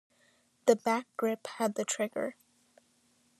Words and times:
The 0.65 0.75
back 0.75 1.05
grip 1.15 1.45
had 1.45 1.75
the 1.75 1.85
trigger. 1.85 2.35